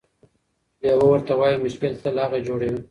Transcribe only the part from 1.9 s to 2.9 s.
تل هغه جوړوي،